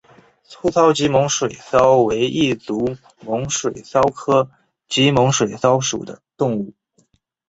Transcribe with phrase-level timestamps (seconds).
[0.45, 4.49] 粗糙棘猛水蚤为异足猛水蚤科
[4.87, 6.73] 棘猛水蚤属的动物。